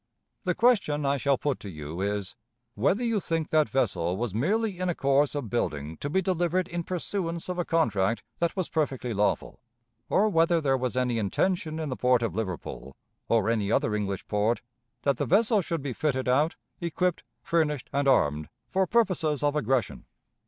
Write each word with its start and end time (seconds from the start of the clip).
"The 0.45 0.55
question 0.55 1.05
I 1.05 1.17
shall 1.17 1.37
put 1.37 1.59
to 1.59 1.69
you 1.69 2.01
is, 2.01 2.35
Whether 2.73 3.03
you 3.03 3.19
think 3.19 3.49
that 3.51 3.69
vessel 3.69 4.17
was 4.17 4.33
merely 4.33 4.79
in 4.79 4.89
a 4.89 4.95
course 4.95 5.35
of 5.35 5.47
building 5.51 5.95
to 5.97 6.09
be 6.09 6.23
delivered 6.23 6.67
in 6.67 6.81
pursuance 6.83 7.47
of 7.49 7.59
a 7.59 7.65
contract 7.65 8.23
that 8.39 8.55
was 8.55 8.67
perfectly 8.67 9.13
lawful, 9.13 9.59
or 10.09 10.27
whether 10.27 10.59
there 10.59 10.75
was 10.75 10.97
any 10.97 11.19
intention 11.19 11.77
in 11.77 11.89
the 11.89 11.95
port 11.95 12.23
of 12.23 12.33
Liverpool, 12.33 12.95
or 13.29 13.47
any 13.47 13.71
other 13.71 13.93
English 13.93 14.25
port, 14.27 14.61
that 15.03 15.17
the 15.17 15.27
vessel 15.27 15.61
should 15.61 15.83
be 15.83 15.93
fitted 15.93 16.27
out, 16.27 16.55
equipped, 16.79 17.23
furnished, 17.43 17.87
and 17.93 18.07
armed 18.07 18.49
for 18.67 18.87
purposes 18.87 19.43
of 19.43 19.55
aggression. 19.55 20.05